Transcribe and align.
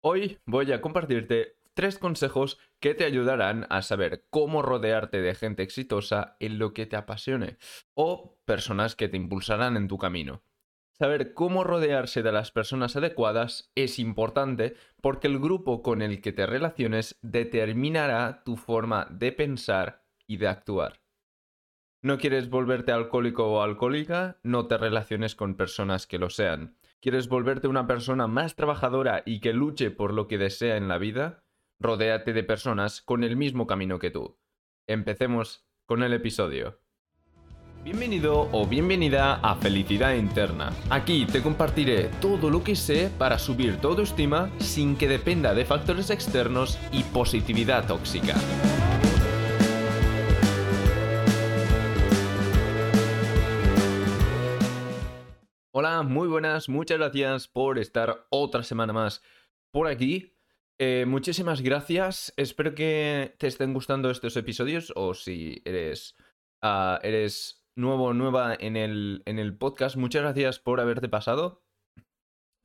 Hoy 0.00 0.38
voy 0.46 0.70
a 0.70 0.80
compartirte 0.80 1.56
tres 1.74 1.98
consejos 1.98 2.58
que 2.78 2.94
te 2.94 3.04
ayudarán 3.04 3.66
a 3.68 3.82
saber 3.82 4.26
cómo 4.30 4.62
rodearte 4.62 5.20
de 5.20 5.34
gente 5.34 5.64
exitosa 5.64 6.36
en 6.38 6.60
lo 6.60 6.72
que 6.72 6.86
te 6.86 6.94
apasione 6.94 7.58
o 7.94 8.38
personas 8.44 8.94
que 8.94 9.08
te 9.08 9.16
impulsarán 9.16 9.76
en 9.76 9.88
tu 9.88 9.98
camino. 9.98 10.44
Saber 10.92 11.34
cómo 11.34 11.64
rodearse 11.64 12.22
de 12.22 12.30
las 12.30 12.52
personas 12.52 12.94
adecuadas 12.94 13.72
es 13.74 13.98
importante 13.98 14.74
porque 15.00 15.26
el 15.26 15.40
grupo 15.40 15.82
con 15.82 16.00
el 16.00 16.20
que 16.20 16.32
te 16.32 16.46
relaciones 16.46 17.18
determinará 17.22 18.44
tu 18.44 18.56
forma 18.56 19.08
de 19.10 19.32
pensar 19.32 20.04
y 20.28 20.36
de 20.36 20.46
actuar. 20.46 21.00
¿No 22.02 22.18
quieres 22.18 22.48
volverte 22.50 22.92
alcohólico 22.92 23.46
o 23.52 23.62
alcohólica? 23.62 24.38
No 24.44 24.68
te 24.68 24.78
relaciones 24.78 25.34
con 25.34 25.56
personas 25.56 26.06
que 26.06 26.18
lo 26.18 26.30
sean. 26.30 26.77
¿Quieres 27.00 27.28
volverte 27.28 27.68
una 27.68 27.86
persona 27.86 28.26
más 28.26 28.56
trabajadora 28.56 29.22
y 29.24 29.38
que 29.38 29.52
luche 29.52 29.92
por 29.92 30.12
lo 30.12 30.26
que 30.26 30.36
desea 30.36 30.76
en 30.76 30.88
la 30.88 30.98
vida? 30.98 31.44
Rodéate 31.78 32.32
de 32.32 32.42
personas 32.42 33.02
con 33.02 33.22
el 33.22 33.36
mismo 33.36 33.68
camino 33.68 34.00
que 34.00 34.10
tú. 34.10 34.36
Empecemos 34.88 35.64
con 35.86 36.02
el 36.02 36.12
episodio. 36.12 36.80
Bienvenido 37.84 38.48
o 38.50 38.66
bienvenida 38.66 39.36
a 39.36 39.54
Felicidad 39.54 40.14
Interna. 40.14 40.72
Aquí 40.90 41.24
te 41.24 41.40
compartiré 41.40 42.10
todo 42.20 42.50
lo 42.50 42.64
que 42.64 42.74
sé 42.74 43.12
para 43.16 43.38
subir 43.38 43.76
tu 43.76 43.88
autoestima 43.88 44.50
sin 44.58 44.96
que 44.96 45.06
dependa 45.06 45.54
de 45.54 45.64
factores 45.64 46.10
externos 46.10 46.80
y 46.90 47.04
positividad 47.04 47.86
tóxica. 47.86 48.34
Muy 56.08 56.28
buenas, 56.28 56.68
muchas 56.68 56.98
gracias 56.98 57.48
por 57.48 57.78
estar 57.78 58.26
otra 58.30 58.62
semana 58.62 58.92
más 58.92 59.22
por 59.70 59.86
aquí. 59.86 60.34
Eh, 60.80 61.04
muchísimas 61.06 61.60
gracias, 61.60 62.32
espero 62.36 62.74
que 62.74 63.34
te 63.38 63.46
estén 63.46 63.74
gustando 63.74 64.10
estos 64.10 64.36
episodios 64.36 64.92
o 64.96 65.14
si 65.14 65.60
eres, 65.64 66.16
ah, 66.62 66.98
eres 67.02 67.66
nuevo 67.76 68.06
o 68.06 68.14
nueva 68.14 68.54
en 68.58 68.76
el, 68.76 69.22
en 69.26 69.38
el 69.38 69.56
podcast, 69.56 69.96
muchas 69.96 70.22
gracias 70.22 70.58
por 70.58 70.80
haberte 70.80 71.08
pasado. 71.08 71.62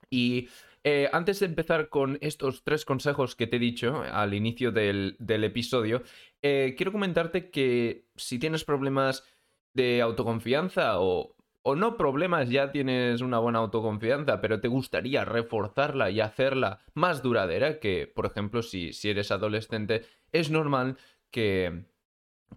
Y 0.09 0.47
eh, 0.83 1.09
antes 1.11 1.39
de 1.39 1.47
empezar 1.47 1.89
con 1.89 2.17
estos 2.22 2.63
tres 2.63 2.85
consejos 2.85 3.35
que 3.35 3.47
te 3.47 3.55
he 3.55 3.59
dicho 3.59 4.03
al 4.03 4.33
inicio 4.33 4.72
del, 4.72 5.17
episodio, 5.19 6.03
eh, 6.41 6.75
quiero 6.78 6.91
comentarte 6.91 7.50
que 7.50 8.07
si 8.16 8.38
tienes 8.38 8.63
problemas 8.63 9.25
de 9.73 10.02
autoconfianza 10.02 11.00
o 11.00 11.35
o 11.66 11.75
no 11.75 11.97
problemas, 11.97 12.50
ya 12.50 12.72
tienes 12.72 13.22
una 13.22 13.39
buena 13.39 13.59
autoconfianza, 13.59 14.42
pero 14.42 14.59
te 14.59 14.67
gustaría 14.67 15.25
reforzarla 15.25 16.11
y 16.11 16.19
hacerla 16.19 16.80
más 16.94 17.23
duradera, 17.23 17.80
que 17.80 18.06
por 18.06 18.25
ejemplo 18.25 18.61
si, 18.61 18.94
si 18.94 19.09
eres 19.09 19.31
adolescente 19.31 20.06
es 20.31 20.52
normal 20.52 20.97
que, 21.31 21.86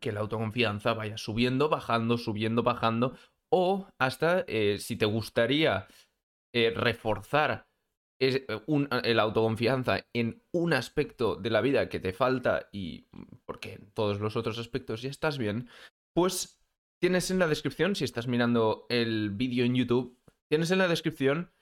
que 0.01 0.13
la 0.13 0.21
autoconfianza 0.21 0.93
vaya 0.93 1.19
subiendo, 1.19 1.69
bajando, 1.69 2.19
subiendo, 2.19 2.63
bajando, 2.63 3.17
o 3.49 3.89
hasta 3.99 4.45
eh, 4.49 4.79
si 4.81 4.97
te 4.97 5.07
gustaría 5.07 5.87
eh, 6.53 6.73
reforzar 6.75 7.69
es, 8.19 8.43
eh, 8.49 9.15
la 9.15 9.23
autoconfianza 9.23 10.07
en 10.13 10.43
un 10.53 10.73
aspecto 10.73 11.37
de 11.37 11.51
la 11.51 11.61
vida 11.61 11.89
que 11.89 12.01
te 12.01 12.13
falta 12.13 12.69
y 12.73 13.09
porque 13.45 13.75
en 13.75 13.91
todos 13.93 14.21
los 14.21 14.37
otros 14.37 14.59
aspectos 14.59 15.03
ya 15.03 15.11
estás 15.11 15.39
bien, 15.39 15.69
pues 16.15 16.66
tienes 17.01 17.31
en 17.31 17.39
la 17.39 17.49
descripción, 17.49 17.95
si 17.95 18.05
estás 18.05 18.27
mirando 18.27 18.87
el 18.89 19.31
vídeo 19.31 19.65
en 19.65 19.75
YouTube, 19.75 20.19
tienes 20.49 20.71
en 20.71 20.79
la 20.79 20.89
descripción, 20.89 21.53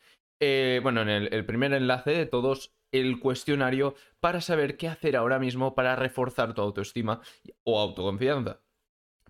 eh, 0.41 0.81
bueno, 0.83 1.03
en 1.03 1.09
el, 1.09 1.47
primer 1.47 1.73
enlace 1.73 2.11
de 2.11 2.27
todos, 2.27 2.77
el 2.93 3.19
cuestionario 3.19 3.95
para 4.21 4.41
saber 4.41 4.77
qué 4.77 4.89
hacer 4.89 5.17
ahora 5.17 5.39
mismo 5.39 5.75
para 5.75 5.97
reforzar 5.97 6.55
tu 6.55 6.63
autoestima 6.63 7.21
o 7.65 7.81
autoconfianza. 7.81 8.61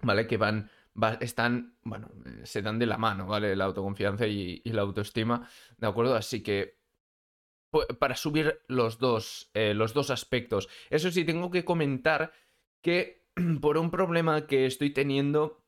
¿Vale? 0.02 0.26
Que 0.26 0.36
van, 0.36 0.70
están, 1.20 1.78
bueno, 1.82 2.10
se 2.42 2.60
dan 2.60 2.78
de 2.78 2.86
la 2.86 2.98
mano, 2.98 3.26
¿vale? 3.26 3.56
La 3.56 3.64
autoconfianza 3.64 4.26
y, 4.26 4.60
la 4.64 4.82
autoestima, 4.82 5.48
¿de 5.78 5.86
acuerdo? 5.86 6.14
Así 6.14 6.42
que 6.42 6.78
para 7.98 8.14
subir 8.14 8.60
los 8.68 8.98
dos, 8.98 9.50
eh, 9.54 9.74
los 9.74 9.94
dos 9.94 10.10
aspectos. 10.10 10.68
Eso 10.90 11.10
sí, 11.10 11.24
tengo 11.24 11.50
que 11.50 11.64
comentar 11.64 12.32
que 12.82 13.26
por 13.60 13.78
un 13.78 13.90
problema 13.90 14.46
que 14.46 14.66
estoy 14.66 14.90
teniendo 14.90 15.63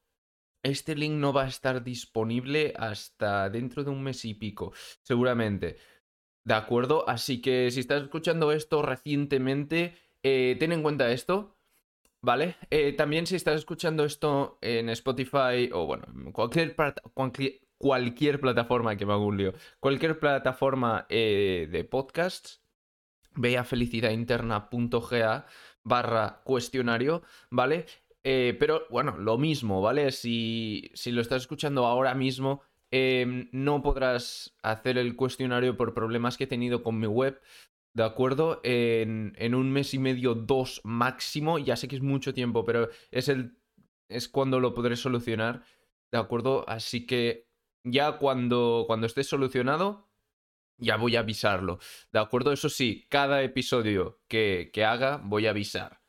este 0.66 0.94
link 0.94 1.14
no 1.14 1.32
va 1.32 1.44
a 1.44 1.48
estar 1.48 1.82
disponible 1.82 2.72
hasta 2.76 3.48
dentro 3.50 3.84
de 3.84 3.90
un 3.90 4.02
mes 4.02 4.24
y 4.24 4.34
pico, 4.34 4.72
seguramente. 5.02 5.78
¿De 6.44 6.54
acuerdo? 6.54 7.08
Así 7.08 7.40
que 7.40 7.70
si 7.70 7.80
estás 7.80 8.04
escuchando 8.04 8.52
esto 8.52 8.80
recientemente, 8.82 9.96
eh, 10.22 10.56
ten 10.60 10.72
en 10.72 10.82
cuenta 10.82 11.10
esto, 11.10 11.56
¿vale? 12.20 12.56
Eh, 12.70 12.92
también 12.92 13.26
si 13.26 13.36
estás 13.36 13.56
escuchando 13.56 14.04
esto 14.04 14.58
en 14.60 14.88
Spotify 14.90 15.70
o 15.72 15.86
bueno, 15.86 16.06
cualquier, 16.32 16.76
cualquier, 17.78 18.40
plataforma 18.40 18.96
que 18.96 19.06
me 19.06 19.12
haga 19.12 19.24
un 19.24 19.36
lío, 19.36 19.54
cualquier 19.80 20.18
plataforma 20.18 21.06
eh, 21.08 21.68
de 21.70 21.84
podcasts, 21.84 22.62
ve 23.34 23.58
a 23.58 23.64
felicidadinterna.ga 23.64 25.46
barra 25.82 26.42
cuestionario, 26.44 27.22
¿vale? 27.50 27.86
Eh, 28.28 28.56
pero 28.58 28.88
bueno, 28.90 29.16
lo 29.18 29.38
mismo, 29.38 29.80
¿vale? 29.80 30.10
Si, 30.10 30.90
si 30.94 31.12
lo 31.12 31.20
estás 31.20 31.42
escuchando 31.42 31.86
ahora 31.86 32.12
mismo, 32.16 32.60
em, 32.90 33.48
no 33.52 33.82
podrás 33.82 34.56
hacer 34.64 34.98
el 34.98 35.14
cuestionario 35.14 35.76
por 35.76 35.94
problemas 35.94 36.36
que 36.36 36.42
he 36.42 36.46
tenido 36.48 36.82
con 36.82 36.98
mi 36.98 37.06
web, 37.06 37.40
¿de 37.94 38.02
acuerdo? 38.02 38.60
En, 38.64 39.32
en, 39.36 39.54
un 39.54 39.70
mes 39.70 39.94
y 39.94 40.00
medio, 40.00 40.34
dos 40.34 40.80
máximo, 40.82 41.60
ya 41.60 41.76
sé 41.76 41.86
que 41.86 41.94
es 41.94 42.02
mucho 42.02 42.34
tiempo, 42.34 42.64
pero 42.64 42.88
es, 43.12 43.28
el, 43.28 43.58
es 44.08 44.28
cuando 44.28 44.58
lo 44.58 44.74
podré 44.74 44.96
solucionar, 44.96 45.62
¿de 46.10 46.18
acuerdo? 46.18 46.68
Así 46.68 47.06
que 47.06 47.46
ya 47.84 48.18
cuando, 48.18 48.86
cuando 48.88 49.06
esté 49.06 49.22
solucionado, 49.22 50.08
ya 50.78 50.96
voy 50.96 51.14
a 51.14 51.20
avisarlo, 51.20 51.78
¿de 52.12 52.18
acuerdo? 52.18 52.50
Eso 52.52 52.70
sí, 52.70 53.06
cada 53.08 53.44
episodio 53.44 54.18
que, 54.26 54.70
que 54.72 54.84
haga 54.84 55.20
voy 55.22 55.46
a 55.46 55.50
avisar, 55.50 56.00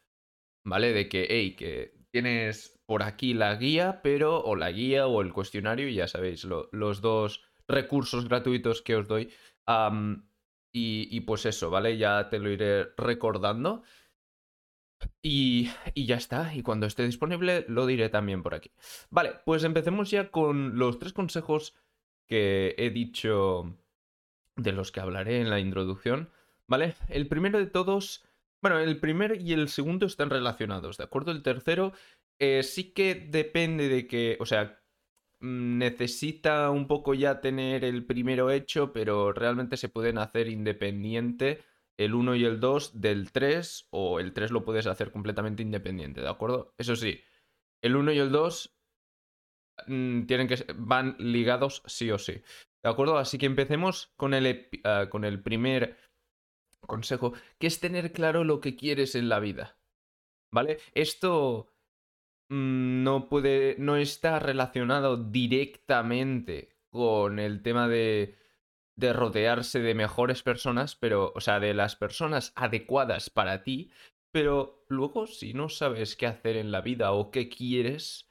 ¿vale? 0.64 0.94
De 0.94 1.08
que, 1.10 1.28
hey, 1.30 1.56
que 1.56 1.97
tienes 2.22 2.80
por 2.88 3.04
aquí 3.04 3.36
la 3.36 3.56
guía, 3.56 4.02
pero, 4.02 4.44
o 4.44 4.56
la 4.56 4.72
guía 4.72 5.06
o 5.06 5.22
el 5.22 5.34
cuestionario, 5.34 5.88
ya 5.90 6.08
sabéis, 6.08 6.46
los 6.46 7.02
dos 7.02 7.44
recursos 7.68 8.28
gratuitos 8.28 8.82
que 8.82 8.96
os 8.96 9.08
doy. 9.08 9.30
y, 10.72 11.20
pues 11.22 11.46
eso, 11.46 11.70
¿vale? 11.70 11.98
Ya 11.98 12.30
te 12.30 12.40
lo 12.40 12.50
iré 12.50 12.86
recordando. 12.98 13.84
Y, 15.22 15.70
y, 15.94 16.08
ya 16.08 16.16
está, 16.16 16.56
y 16.56 16.64
cuando 16.64 16.88
esté 16.88 17.06
disponible 17.06 17.66
lo 17.68 17.86
diré 17.86 18.10
también 18.10 18.42
por 18.42 18.56
aquí. 18.56 18.72
Vale, 19.12 19.36
pues 19.46 19.64
empecemos 19.64 20.10
ya 20.10 20.32
con 20.32 20.80
los 20.80 20.98
tres 20.98 21.14
consejos 21.14 21.76
que 22.26 22.74
he 22.80 22.90
dicho 22.90 23.78
de 24.56 24.72
los 24.72 24.92
que 24.92 25.02
hablaré 25.02 25.40
en 25.40 25.52
la 25.52 25.60
introducción. 25.60 26.32
¿Vale? 26.66 26.96
El 27.10 27.28
primero 27.28 27.60
de 27.60 27.68
todos 27.68 28.27
bueno, 28.62 28.80
el 28.80 29.00
primer 29.00 29.42
y 29.42 29.54
el 29.54 29.70
segundo 29.70 30.06
están 30.06 30.30
relacionados, 30.30 30.98
¿de 30.98 31.04
acuerdo? 31.04 31.32
El 31.32 31.44
tercero 31.44 31.94
eh, 32.40 32.64
sí 32.64 32.94
que 32.94 33.16
depende 33.16 33.90
de 33.90 34.08
que, 34.08 34.38
o 34.40 34.46
sea, 34.46 34.80
mm, 35.40 35.78
necesita 35.78 36.70
un 36.72 36.88
poco 36.88 37.14
ya 37.14 37.42
tener 37.42 37.84
el 37.84 38.06
primero 38.06 38.52
hecho, 38.52 38.94
pero 38.94 39.34
realmente 39.34 39.78
se 39.78 39.90
pueden 39.90 40.18
hacer 40.18 40.48
independiente 40.50 41.64
el 41.98 42.14
1 42.14 42.36
y 42.36 42.46
el 42.46 42.60
2 42.60 43.02
del 43.02 43.32
3, 43.32 43.88
o 43.92 44.20
el 44.20 44.34
3 44.34 44.52
lo 44.52 44.64
puedes 44.64 44.88
hacer 44.88 45.12
completamente 45.12 45.64
independiente, 45.64 46.22
¿de 46.22 46.30
acuerdo? 46.30 46.74
Eso 46.78 46.96
sí, 46.96 47.22
el 47.82 47.96
1 47.96 48.14
y 48.14 48.20
el 48.20 48.32
2 48.32 48.76
mm, 49.88 50.26
tienen 50.26 50.48
que, 50.48 50.66
van 50.76 51.16
ligados 51.20 51.84
sí 51.88 52.12
o 52.12 52.18
sí, 52.20 52.34
¿de 52.84 52.90
acuerdo? 52.90 53.18
Así 53.18 53.38
que 53.38 53.46
empecemos 53.48 54.14
con 54.16 54.34
el, 54.34 54.70
ah, 54.84 55.08
con 55.10 55.26
el 55.26 55.42
primer 55.42 55.98
consejo, 56.82 57.34
que 57.60 57.68
es 57.68 57.80
tener 57.80 58.12
claro 58.12 58.44
lo 58.44 58.62
que 58.62 58.76
quieres 58.76 59.16
en 59.16 59.30
la 59.30 59.40
vida. 59.40 59.78
¿Vale? 60.52 60.80
Esto 60.94 61.68
mm, 62.50 63.04
no 63.04 63.30
puede. 63.30 63.76
no 63.80 63.98
está 63.98 64.40
relacionado 64.40 65.18
directamente 65.18 66.78
con 66.90 67.40
el 67.40 67.62
tema 67.62 67.88
de. 67.88 68.36
de 68.96 69.14
rodearse 69.14 69.80
de 69.80 69.96
mejores 69.96 70.44
personas, 70.44 70.96
pero. 70.96 71.34
O 71.36 71.42
sea, 71.42 71.60
de 71.60 71.74
las 71.74 71.96
personas 71.96 72.54
adecuadas 72.56 73.30
para 73.30 73.64
ti. 73.64 73.92
Pero 74.32 74.86
luego, 74.88 75.28
si 75.28 75.54
no 75.54 75.70
sabes 75.70 76.16
qué 76.16 76.28
hacer 76.28 76.58
en 76.58 76.72
la 76.72 76.82
vida 76.82 77.12
o 77.12 77.32
qué 77.32 77.50
quieres, 77.50 78.28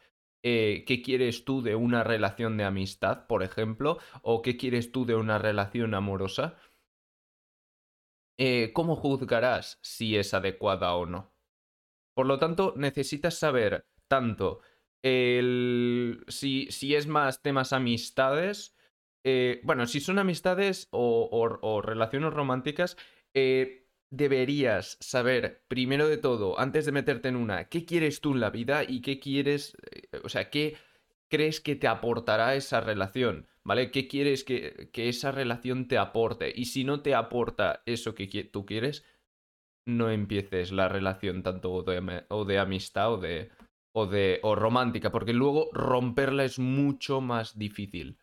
eh, 0.48 0.84
qué 0.86 1.02
quieres 1.02 1.44
tú 1.44 1.60
de 1.60 1.74
una 1.74 2.04
relación 2.04 2.56
de 2.56 2.62
amistad, 2.64 3.26
por 3.26 3.42
ejemplo, 3.42 3.98
o 4.22 4.42
qué 4.42 4.56
quieres 4.56 4.92
tú 4.92 5.04
de 5.04 5.16
una 5.16 5.38
relación 5.38 5.92
amorosa, 5.94 6.56
eh, 8.38 8.72
¿cómo 8.72 8.96
juzgarás 8.96 9.78
si 9.82 10.16
es 10.16 10.34
adecuada 10.34 10.94
o 10.94 11.06
no? 11.06 11.34
Por 12.14 12.26
lo 12.26 12.38
tanto, 12.38 12.74
necesitas 12.76 13.38
saber 13.38 13.86
tanto 14.08 14.60
el, 15.02 16.24
si, 16.28 16.68
si 16.70 16.94
es 16.94 17.06
más 17.06 17.42
temas 17.42 17.72
amistades, 17.72 18.76
eh, 19.24 19.60
bueno, 19.64 19.86
si 19.86 20.00
son 20.00 20.18
amistades 20.18 20.88
o, 20.90 21.82
relaciones 21.82 22.32
románticas, 22.32 22.96
eh, 23.34 23.88
deberías 24.10 24.98
saber, 25.00 25.64
primero 25.68 26.08
de 26.08 26.16
todo, 26.16 26.58
antes 26.58 26.86
de 26.86 26.92
meterte 26.92 27.28
en 27.28 27.36
una, 27.36 27.68
qué 27.68 27.84
quieres 27.84 28.20
tú 28.20 28.32
en 28.32 28.40
la 28.40 28.50
vida 28.50 28.84
y 28.84 29.02
qué 29.02 29.18
quieres, 29.18 29.76
o 30.22 30.28
sea, 30.28 30.50
qué 30.50 30.76
crees 31.28 31.60
que 31.60 31.76
te 31.76 31.88
aportará 31.88 32.54
esa 32.54 32.80
relación, 32.80 33.48
¿vale? 33.66 33.90
¿Qué 33.90 34.06
quieres 34.06 34.44
que, 34.44 34.90
que 34.92 35.08
esa 35.08 35.32
relación 35.32 35.88
te 35.88 35.98
aporte? 35.98 36.52
Y 36.54 36.66
si 36.66 36.84
no 36.84 37.02
te 37.02 37.16
aporta 37.16 37.82
eso 37.84 38.14
que 38.14 38.26
tú 38.44 38.64
quieres, 38.64 39.04
no 39.84 40.08
empieces 40.08 40.70
la 40.70 40.88
relación 40.88 41.42
tanto 41.42 41.82
de, 41.82 42.24
o 42.28 42.44
de 42.44 42.58
amistad 42.60 43.14
o 43.14 43.18
de, 43.18 43.50
o 43.92 44.06
de 44.06 44.38
o 44.44 44.54
romántica, 44.54 45.10
porque 45.10 45.32
luego 45.32 45.68
romperla 45.72 46.44
es 46.44 46.60
mucho 46.60 47.20
más 47.20 47.58
difícil. 47.58 48.18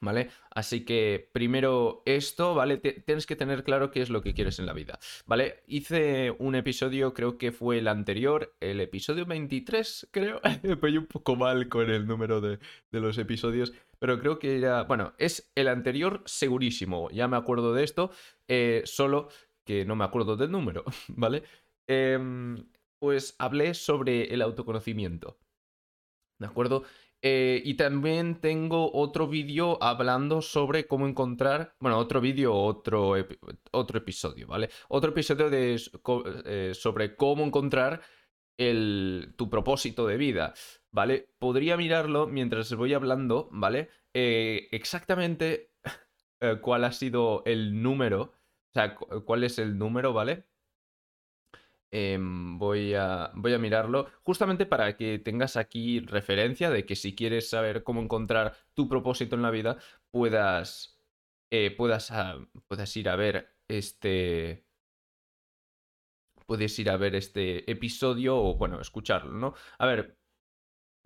¿Vale? 0.00 0.30
Así 0.50 0.84
que 0.84 1.30
primero 1.32 2.02
esto, 2.04 2.54
¿vale? 2.54 2.76
tienes 2.78 3.26
que 3.26 3.36
tener 3.36 3.64
claro 3.64 3.90
qué 3.90 4.02
es 4.02 4.10
lo 4.10 4.22
que 4.22 4.34
quieres 4.34 4.58
en 4.58 4.66
la 4.66 4.72
vida, 4.72 4.98
¿vale? 5.26 5.62
Hice 5.66 6.34
un 6.38 6.54
episodio, 6.54 7.14
creo 7.14 7.38
que 7.38 7.52
fue 7.52 7.78
el 7.78 7.88
anterior, 7.88 8.54
el 8.60 8.80
episodio 8.80 9.26
23, 9.26 10.08
creo. 10.10 10.40
Me 10.62 10.74
voy 10.74 10.98
un 10.98 11.06
poco 11.06 11.36
mal 11.36 11.68
con 11.68 11.90
el 11.90 12.06
número 12.06 12.40
de, 12.40 12.58
los 12.90 13.18
episodios, 13.18 13.72
pero 13.98 14.18
creo 14.18 14.38
que 14.38 14.56
era, 14.56 14.82
bueno, 14.84 15.14
es 15.18 15.50
el 15.54 15.68
anterior 15.68 16.22
segurísimo, 16.26 17.10
ya 17.10 17.28
me 17.28 17.36
acuerdo 17.36 17.74
de 17.74 17.84
esto, 17.84 18.10
eh, 18.48 18.82
solo 18.84 19.28
que 19.64 19.84
no 19.84 19.96
me 19.96 20.04
acuerdo 20.04 20.36
del 20.36 20.50
número, 20.50 20.84
¿vale? 21.08 21.42
Em, 21.86 22.66
pues 22.98 23.34
hablé 23.38 23.74
sobre 23.74 24.32
el 24.32 24.42
autoconocimiento. 24.42 25.38
¿De 26.38 26.46
acuerdo? 26.46 26.84
Eh, 27.22 27.62
y 27.64 27.74
también 27.74 28.40
tengo 28.40 28.92
otro 28.92 29.26
vídeo 29.26 29.82
hablando 29.82 30.42
sobre 30.42 30.86
cómo 30.86 31.08
encontrar, 31.08 31.74
bueno, 31.80 31.98
otro 31.98 32.20
vídeo, 32.20 32.54
otro, 32.54 33.14
otro 33.72 33.98
episodio, 33.98 34.46
¿vale? 34.46 34.68
Otro 34.88 35.10
episodio 35.10 35.50
de, 35.50 35.80
eh, 36.44 36.72
sobre 36.74 37.16
cómo 37.16 37.44
encontrar 37.44 38.02
el, 38.58 39.34
tu 39.36 39.48
propósito 39.48 40.06
de 40.06 40.16
vida, 40.18 40.54
¿vale? 40.92 41.30
Podría 41.38 41.76
mirarlo 41.76 42.26
mientras 42.26 42.72
voy 42.74 42.94
hablando, 42.94 43.48
¿vale? 43.50 43.88
Eh, 44.14 44.68
exactamente 44.70 45.72
cuál 46.62 46.84
ha 46.84 46.92
sido 46.92 47.42
el 47.46 47.82
número, 47.82 48.22
o 48.22 48.72
sea, 48.74 48.94
cuál 48.94 49.44
es 49.44 49.58
el 49.58 49.78
número, 49.78 50.12
¿vale? 50.12 50.44
Em, 51.92 52.58
voy, 52.58 52.94
a, 52.94 53.30
voy 53.34 53.54
a 53.54 53.58
mirarlo 53.58 54.10
justamente 54.22 54.66
para 54.66 54.96
que 54.96 55.18
tengas 55.18 55.56
aquí 55.56 56.00
referencia 56.00 56.70
de 56.70 56.84
que 56.84 56.96
si 56.96 57.14
quieres 57.14 57.48
saber 57.48 57.84
cómo 57.84 58.02
encontrar 58.02 58.56
tu 58.74 58.88
propósito 58.88 59.36
en 59.36 59.42
la 59.42 59.50
vida, 59.50 59.78
puedas, 60.10 61.00
eh, 61.50 61.70
puedas, 61.76 62.10
ah, 62.10 62.38
puedas 62.68 62.96
ir 62.96 63.08
a 63.08 63.16
ver 63.16 63.56
este... 63.68 64.64
Puedes 66.46 66.78
ir 66.78 66.90
a 66.90 66.96
ver 66.96 67.14
este 67.16 67.68
episodio 67.70 68.36
o, 68.36 68.56
bueno, 68.56 68.80
escucharlo, 68.80 69.32
¿no? 69.32 69.54
A 69.78 69.86
ver, 69.86 70.16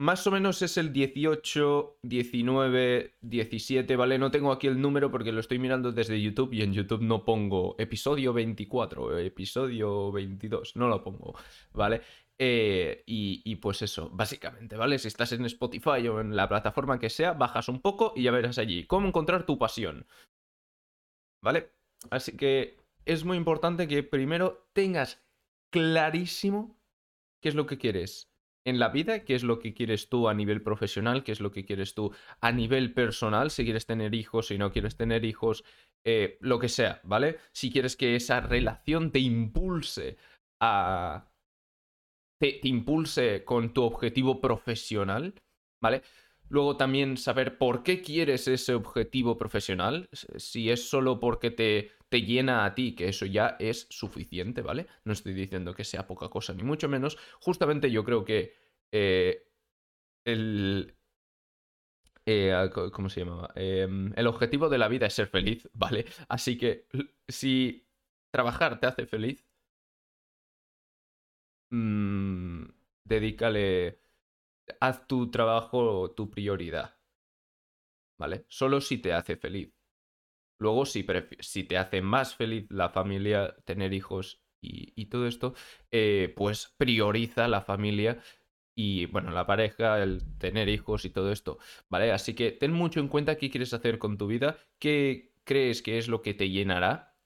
más 0.00 0.26
o 0.26 0.30
menos 0.30 0.62
es 0.62 0.78
el 0.78 0.94
18, 0.94 1.98
19, 2.02 3.16
17, 3.20 3.96
¿vale? 3.96 4.18
No 4.18 4.30
tengo 4.30 4.50
aquí 4.50 4.66
el 4.66 4.80
número 4.80 5.10
porque 5.10 5.30
lo 5.30 5.40
estoy 5.40 5.58
mirando 5.58 5.92
desde 5.92 6.20
YouTube 6.20 6.54
y 6.54 6.62
en 6.62 6.72
YouTube 6.72 7.02
no 7.02 7.22
pongo 7.22 7.76
episodio 7.78 8.32
24, 8.32 9.18
episodio 9.18 10.10
22, 10.10 10.74
no 10.76 10.88
lo 10.88 11.04
pongo, 11.04 11.34
¿vale? 11.74 12.00
Eh, 12.38 13.02
y, 13.04 13.56
pues 13.56 13.82
eso, 13.82 14.08
básicamente, 14.08 14.74
¿vale? 14.74 14.98
Si 14.98 15.08
estás 15.08 15.32
en 15.32 15.44
Spotify 15.44 16.08
o 16.08 16.22
en 16.22 16.34
la 16.34 16.48
plataforma 16.48 16.98
que 16.98 17.10
sea, 17.10 17.34
bajas 17.34 17.68
un 17.68 17.82
poco 17.82 18.14
y 18.16 18.22
ya 18.22 18.30
verás 18.30 18.56
allí 18.56 18.86
cómo 18.86 19.06
encontrar 19.06 19.44
tu 19.44 19.58
pasión, 19.58 20.06
¿vale? 21.42 21.72
Así 22.08 22.38
que 22.38 22.78
es 23.04 23.26
muy 23.26 23.36
importante 23.36 23.86
que 23.86 24.02
primero 24.02 24.66
tengas 24.72 25.22
clarísimo 25.70 26.80
qué 27.42 27.50
es 27.50 27.54
lo 27.54 27.66
que 27.66 27.76
quieres 27.76 28.30
en 28.64 28.78
la 28.78 28.88
vida, 28.88 29.24
qué 29.24 29.34
es 29.34 29.42
lo 29.42 29.58
que 29.58 29.74
quieres 29.74 30.08
tú 30.08 30.28
a 30.28 30.34
nivel 30.34 30.62
profesional, 30.62 31.24
qué 31.24 31.32
es 31.32 31.40
lo 31.40 31.50
que 31.50 31.64
quieres 31.64 31.94
tú 31.94 32.12
a 32.40 32.52
nivel 32.52 32.92
personal, 32.92 33.50
si 33.50 33.64
quieres 33.64 33.86
tener 33.86 34.14
hijos, 34.14 34.48
si 34.48 34.58
no 34.58 34.72
quieres 34.72 34.96
tener 34.96 35.24
hijos, 35.24 35.64
eh, 36.04 36.38
lo 36.40 36.58
que 36.58 36.68
sea, 36.68 37.00
¿vale? 37.04 37.38
Si 37.52 37.70
quieres 37.70 37.96
que 37.96 38.16
esa 38.16 38.40
relación 38.40 39.10
te 39.12 39.20
impulse 39.20 40.16
a... 40.60 41.26
Te, 42.38 42.54
te 42.54 42.68
impulse 42.68 43.44
con 43.44 43.74
tu 43.74 43.82
objetivo 43.82 44.40
profesional, 44.40 45.34
¿vale? 45.82 46.02
Luego 46.48 46.76
también 46.76 47.16
saber 47.16 47.58
por 47.58 47.82
qué 47.82 48.02
quieres 48.02 48.48
ese 48.48 48.74
objetivo 48.74 49.36
profesional, 49.36 50.08
si 50.12 50.70
es 50.70 50.88
solo 50.88 51.20
porque 51.20 51.50
te 51.50 51.92
te 52.10 52.22
llena 52.22 52.64
a 52.66 52.74
ti, 52.74 52.94
que 52.96 53.08
eso 53.08 53.26
ya 53.26 53.56
es 53.60 53.86
suficiente, 53.90 54.62
¿vale? 54.62 54.86
No 55.04 55.12
estoy 55.14 55.34
diciendo 55.34 55.74
que 55.74 55.84
sea 55.84 56.06
poca 56.08 56.28
cosa, 56.30 56.54
ni 56.54 56.64
mucho 56.64 56.88
menos. 56.88 57.18
Justamente 57.40 57.90
yo 57.90 58.04
creo 58.04 58.24
que 58.24 58.54
eh, 58.92 59.44
el... 60.24 60.96
Eh, 62.26 62.70
¿Cómo 62.92 63.08
se 63.08 63.20
llamaba? 63.20 63.50
Em, 63.56 64.12
el 64.16 64.26
objetivo 64.26 64.68
de 64.68 64.78
la 64.78 64.88
vida 64.88 65.06
es 65.06 65.14
ser 65.14 65.26
feliz, 65.28 65.68
¿vale? 65.74 66.06
Así 66.28 66.58
que 66.58 66.86
si 67.28 67.88
trabajar 68.30 68.78
te 68.80 68.86
hace 68.86 69.06
feliz, 69.06 69.46
mmm, 71.70 72.64
dedícale, 73.04 74.00
haz 74.80 75.06
tu 75.08 75.30
trabajo 75.30 76.12
tu 76.12 76.30
prioridad, 76.30 76.98
¿vale? 78.18 78.44
Solo 78.48 78.80
si 78.80 78.98
te 78.98 79.12
hace 79.12 79.36
feliz. 79.36 79.72
Luego, 80.60 80.84
si, 80.84 81.06
si 81.40 81.64
te 81.64 81.78
hace 81.78 82.02
más 82.02 82.36
feliz 82.36 82.66
la 82.70 82.90
familia, 82.90 83.56
tener 83.64 83.94
hijos 83.94 84.42
y, 84.60 85.06
todo 85.06 85.26
esto, 85.26 85.54
eh, 85.90 86.34
pues 86.36 86.74
prioriza 86.76 87.48
la 87.48 87.62
familia 87.62 88.18
y, 88.74 89.06
bueno, 89.06 89.30
la 89.30 89.46
pareja, 89.46 90.02
el 90.02 90.22
tener 90.38 90.68
hijos 90.68 91.06
y 91.06 91.10
todo 91.10 91.32
esto, 91.32 91.58
¿vale? 91.88 92.12
Así 92.12 92.34
que 92.34 92.52
ten 92.52 92.72
mucho 92.72 93.00
en 93.00 93.08
cuenta 93.08 93.36
qué 93.38 93.50
quieres 93.50 93.72
hacer 93.72 93.98
con 93.98 94.18
tu 94.18 94.26
vida, 94.26 94.58
qué 94.78 95.32
crees 95.44 95.80
que 95.80 95.96
es 95.96 96.08
lo 96.08 96.20
que 96.20 96.34
te 96.34 96.50
llenará, 96.50 97.16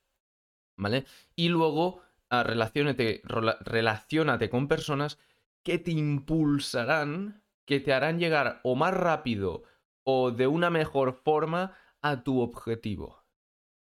¿vale? 0.76 1.04
Y 1.34 1.48
luego, 1.48 2.02
ah, 2.30 2.44
relacionate, 2.44 3.20
relacionate 3.24 4.48
con 4.48 4.68
personas 4.68 5.18
que 5.64 5.78
te 5.78 5.90
impulsarán, 5.90 7.42
que 7.66 7.80
te 7.80 7.92
harán 7.92 8.20
llegar 8.20 8.60
o 8.62 8.76
más 8.76 8.94
rápido 8.94 9.64
o 10.04 10.30
de 10.30 10.46
una 10.46 10.70
mejor 10.70 11.14
forma 11.14 11.76
a 12.00 12.22
tu 12.22 12.40
objetivo. 12.40 13.23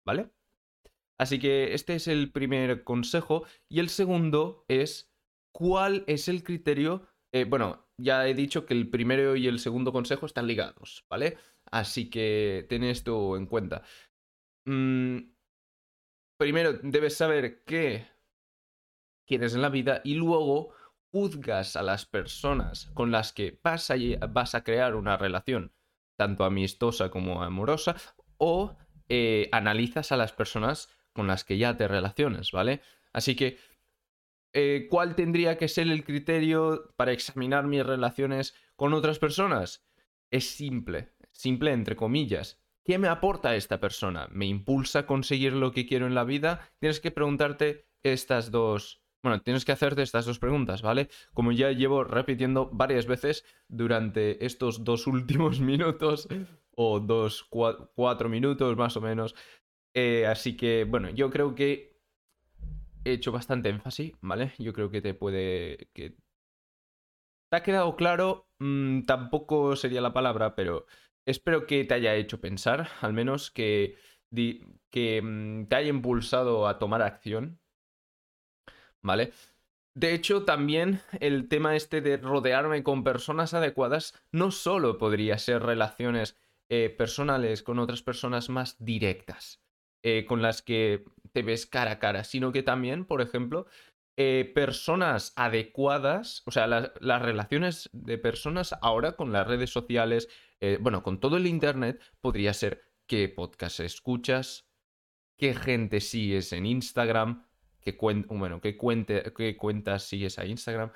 ¿Vale? 0.04 0.30
Así 1.18 1.38
que 1.38 1.74
este 1.74 1.94
es 1.94 2.08
el 2.08 2.32
primer 2.32 2.84
consejo. 2.84 3.44
Y 3.68 3.80
el 3.80 3.88
segundo 3.88 4.64
es, 4.68 5.12
¿cuál 5.52 6.04
es 6.06 6.28
el 6.28 6.42
criterio? 6.42 7.06
Eh, 7.32 7.44
bueno, 7.44 7.88
ya 7.96 8.26
he 8.26 8.34
dicho 8.34 8.66
que 8.66 8.74
el 8.74 8.90
primero 8.90 9.36
y 9.36 9.46
el 9.46 9.58
segundo 9.58 9.92
consejo 9.92 10.26
están 10.26 10.46
ligados, 10.46 11.06
¿vale? 11.08 11.38
Así 11.70 12.10
que 12.10 12.66
ten 12.68 12.84
esto 12.84 13.36
en 13.36 13.46
cuenta. 13.46 13.82
Mm, 14.66 15.18
primero, 16.38 16.72
debes 16.82 17.16
saber 17.16 17.64
qué 17.64 18.06
quieres 19.26 19.54
en 19.54 19.62
la 19.62 19.68
vida 19.68 20.00
y 20.04 20.14
luego 20.14 20.74
juzgas 21.12 21.76
a 21.76 21.82
las 21.82 22.06
personas 22.06 22.86
con 22.94 23.10
las 23.10 23.32
que 23.32 23.60
vas 23.62 23.90
a, 23.90 23.94
vas 24.28 24.54
a 24.54 24.64
crear 24.64 24.94
una 24.94 25.16
relación, 25.16 25.72
tanto 26.18 26.44
amistosa 26.44 27.10
como 27.10 27.42
amorosa, 27.42 27.96
o 28.38 28.76
eh, 29.14 29.50
analizas 29.52 30.10
a 30.10 30.16
las 30.16 30.32
personas 30.32 30.88
con 31.12 31.26
las 31.26 31.44
que 31.44 31.58
ya 31.58 31.76
te 31.76 31.86
relacionas, 31.86 32.50
¿vale? 32.50 32.80
Así 33.12 33.36
que, 33.36 33.58
eh, 34.54 34.86
¿cuál 34.88 35.16
tendría 35.16 35.58
que 35.58 35.68
ser 35.68 35.88
el 35.88 36.02
criterio 36.02 36.94
para 36.96 37.12
examinar 37.12 37.66
mis 37.66 37.84
relaciones 37.84 38.54
con 38.74 38.94
otras 38.94 39.18
personas? 39.18 39.84
Es 40.30 40.48
simple, 40.48 41.10
simple 41.30 41.72
entre 41.72 41.94
comillas. 41.94 42.58
¿Qué 42.86 42.96
me 42.96 43.08
aporta 43.08 43.54
esta 43.54 43.80
persona? 43.80 44.28
¿Me 44.30 44.46
impulsa 44.46 45.00
a 45.00 45.06
conseguir 45.06 45.52
lo 45.52 45.72
que 45.72 45.84
quiero 45.84 46.06
en 46.06 46.14
la 46.14 46.24
vida? 46.24 46.72
Tienes 46.78 46.98
que 46.98 47.10
preguntarte 47.10 47.90
estas 48.02 48.50
dos... 48.50 49.02
Bueno, 49.22 49.42
tienes 49.42 49.66
que 49.66 49.72
hacerte 49.72 50.00
estas 50.00 50.24
dos 50.24 50.38
preguntas, 50.38 50.80
¿vale? 50.80 51.10
Como 51.34 51.52
ya 51.52 51.70
llevo 51.70 52.02
repitiendo 52.02 52.70
varias 52.72 53.04
veces 53.04 53.44
durante 53.68 54.46
estos 54.46 54.84
dos 54.84 55.06
últimos 55.06 55.60
minutos 55.60 56.28
o 56.76 57.00
dos, 57.00 57.44
cuatro, 57.44 58.28
minutos 58.28 58.76
más 58.76 58.96
o 58.96 59.00
menos. 59.00 59.34
Eh, 59.94 60.26
así 60.26 60.56
que, 60.56 60.84
bueno, 60.84 61.10
yo 61.10 61.30
creo 61.30 61.54
que 61.54 62.00
he 63.04 63.12
hecho 63.12 63.32
bastante 63.32 63.68
énfasis, 63.68 64.12
¿vale? 64.20 64.52
Yo 64.58 64.72
creo 64.72 64.90
que 64.90 65.02
te 65.02 65.14
puede... 65.14 65.88
Que... 65.92 66.16
¿Te 67.50 67.56
ha 67.56 67.62
quedado 67.62 67.96
claro? 67.96 68.48
Mm, 68.58 69.02
tampoco 69.02 69.76
sería 69.76 70.00
la 70.00 70.12
palabra, 70.12 70.54
pero 70.54 70.86
espero 71.26 71.66
que 71.66 71.84
te 71.84 71.94
haya 71.94 72.14
hecho 72.14 72.40
pensar, 72.40 72.88
al 73.00 73.12
menos 73.12 73.50
que, 73.50 73.96
que 74.90 75.20
mm, 75.22 75.66
te 75.66 75.76
haya 75.76 75.88
impulsado 75.90 76.66
a 76.66 76.78
tomar 76.78 77.02
acción, 77.02 77.60
¿vale? 79.02 79.32
De 79.94 80.14
hecho, 80.14 80.44
también 80.44 81.00
el 81.20 81.48
tema 81.48 81.76
este 81.76 82.00
de 82.00 82.16
rodearme 82.16 82.82
con 82.82 83.04
personas 83.04 83.52
adecuadas 83.52 84.14
no 84.30 84.50
solo 84.50 84.96
podría 84.96 85.36
ser 85.38 85.62
relaciones 85.62 86.38
eh, 86.74 86.88
personales 86.88 87.62
con 87.62 87.78
otras 87.78 88.00
personas 88.00 88.48
más 88.48 88.82
directas, 88.82 89.62
eh, 90.02 90.24
con 90.24 90.40
las 90.40 90.62
que 90.62 91.04
te 91.32 91.42
ves 91.42 91.66
cara 91.66 91.90
a 91.90 91.98
cara, 91.98 92.24
sino 92.24 92.50
que 92.50 92.62
también, 92.62 93.04
por 93.04 93.20
ejemplo, 93.20 93.66
eh, 94.16 94.50
personas 94.54 95.34
adecuadas, 95.36 96.42
o 96.46 96.50
sea, 96.50 96.66
las, 96.66 96.90
relaciones 97.20 97.90
de 97.92 98.16
personas 98.16 98.74
ahora 98.80 99.16
con 99.16 99.32
las 99.32 99.46
redes 99.46 99.68
sociales, 99.68 100.30
bueno, 100.80 101.02
con 101.02 101.20
todo 101.20 101.36
el 101.36 101.46
Internet, 101.46 102.00
podría 102.22 102.54
ser 102.54 102.80
qué 103.06 103.28
podcast 103.28 103.80
escuchas, 103.80 104.66
qué 105.36 105.52
gente 105.52 106.00
sigues 106.00 106.54
en 106.54 106.64
Instagram, 106.64 107.46
qué, 107.82 107.98
bueno, 108.30 108.62
qué, 108.62 108.78
qué 109.36 109.56
cuentas 109.58 110.04
sigues 110.04 110.38
a 110.38 110.46
Instagram, 110.46 110.90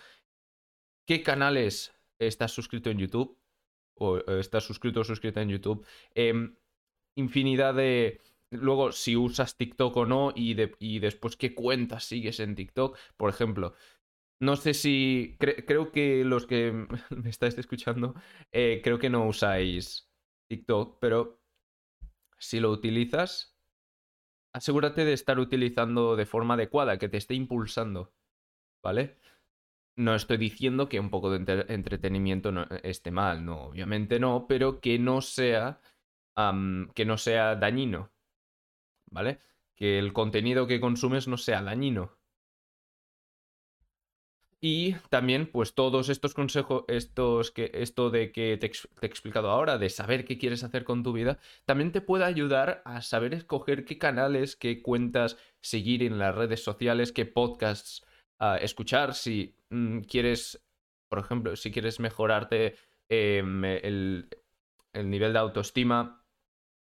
qué 1.04 1.23
canales 1.23 1.95
estás 2.18 2.52
suscrito 2.52 2.88
en 2.88 2.97
YouTube, 2.97 3.38
o 3.97 4.19
estás 4.38 4.65
suscrito 4.65 5.00
o 5.00 5.05
suscrita 5.05 5.43
en 5.43 5.50
YouTube, 5.50 5.87
em, 6.15 6.57
infinidad 7.17 7.75
de 7.75 8.21
luego 8.50 8.93
si 8.93 9.17
usas 9.17 9.57
TikTok 9.57 9.97
o 9.97 10.07
no 10.07 10.33
y, 10.35 10.57
y 10.79 10.99
después 11.00 11.37
qué 11.37 11.55
cuentas 11.55 12.05
sigues 12.05 12.41
en 12.41 12.55
TikTok. 12.55 12.97
Por 13.17 13.31
ejemplo, 13.31 13.75
no 14.41 14.57
sé 14.57 14.75
si. 14.75 15.37
creo 15.38 15.93
que 15.93 16.25
los 16.25 16.47
que 16.47 16.73
me 17.11 17.31
estáis 17.31 17.57
escuchando, 17.59 18.15
eh, 18.53 18.81
creo 18.85 18.99
que 18.99 19.11
no 19.11 19.26
usáis 19.26 20.09
TikTok, 20.49 20.99
pero 21.00 21.41
si 22.38 22.61
lo 22.61 22.71
utilizas, 22.71 23.57
asegúrate 24.53 25.05
de 25.05 25.12
estar 25.15 25.38
utilizando 25.38 26.17
de 26.17 26.26
forma 26.26 26.55
adecuada, 26.55 26.99
que 26.99 27.09
te 27.09 27.17
esté 27.17 27.35
impulsando. 27.35 28.12
¿Vale? 28.83 29.17
No 29.97 30.15
estoy 30.15 30.37
diciendo 30.37 30.88
que 30.88 31.00
un 31.00 31.11
poco 31.11 31.31
de 31.31 31.65
entretenimiento 31.69 32.53
no 32.53 32.67
esté 32.83 33.11
mal, 33.11 33.45
no, 33.45 33.62
obviamente 33.62 34.21
no, 34.21 34.47
pero 34.47 34.81
que 34.81 34.99
no 34.99 35.21
sea. 35.23 35.81
que 36.95 37.05
no 37.05 37.17
sea 37.19 37.57
dañino. 37.57 38.11
¿vale? 39.11 39.41
Que 39.75 39.99
el 39.99 40.12
contenido 40.12 40.67
que 40.67 40.81
consumes 40.81 41.29
no 41.29 41.37
sea 41.37 41.62
dañino. 41.62 42.19
Y 44.61 44.95
también, 45.11 45.50
pues 45.50 45.75
todos 45.75 46.09
estos 46.09 46.35
consejos, 46.35 46.85
estos 46.88 47.50
que, 47.50 47.71
esto 47.75 48.11
de 48.11 48.33
que 48.33 48.57
te, 48.57 48.67
he 49.03 49.07
explicado 49.07 49.50
ahora, 49.50 49.79
de 49.79 49.91
saber 49.91 50.25
qué 50.25 50.38
quieres 50.38 50.65
hacer 50.65 50.83
con 50.85 51.03
tu 51.03 51.12
vida, 51.12 51.38
también 51.67 51.93
te 51.93 52.00
puede 52.00 52.25
ayudar 52.25 52.83
a 52.85 53.03
saber 53.03 53.35
escoger 53.35 53.85
qué 53.85 53.99
canales, 53.99 54.57
qué 54.57 54.83
cuentas 54.83 55.37
seguir 55.61 56.03
en 56.03 56.19
las 56.19 56.35
redes 56.35 56.65
sociales, 56.65 57.12
qué 57.12 57.26
podcasts 57.26 58.05
ah, 58.38 58.59
escuchar, 58.61 59.14
si 59.14 59.57
mm, 59.71 60.00
quieres, 60.00 60.64
por 61.09 61.19
ejemplo, 61.19 61.57
si 61.57 61.71
quieres 61.71 62.00
mejorarte 62.00 62.76
em, 63.09 63.64
el 63.64 64.28
nivel 64.95 65.33
de 65.33 65.38
autoestima, 65.38 66.25